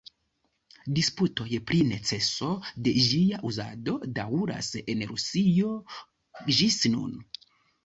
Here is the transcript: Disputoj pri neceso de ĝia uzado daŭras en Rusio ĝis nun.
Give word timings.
Disputoj 0.99 1.57
pri 1.71 1.81
neceso 1.89 2.49
de 2.87 2.95
ĝia 3.09 3.43
uzado 3.51 3.95
daŭras 4.17 4.73
en 4.81 5.07
Rusio 5.13 5.77
ĝis 6.59 6.83
nun. 6.99 7.17